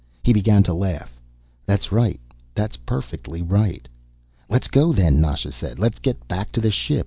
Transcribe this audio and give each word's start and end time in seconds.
He 0.23 0.33
began 0.33 0.63
to 0.63 0.73
laugh. 0.73 1.21
"That's 1.67 1.91
right. 1.91 2.19
That's 2.55 2.75
perfectly 2.75 3.43
right." 3.43 3.87
"Let's 4.49 4.67
go, 4.67 4.91
then," 4.93 5.21
Nasha 5.21 5.51
said. 5.51 5.77
"Let's 5.77 5.99
get 5.99 6.27
back 6.27 6.51
to 6.53 6.59
the 6.59 6.71
ship. 6.71 6.99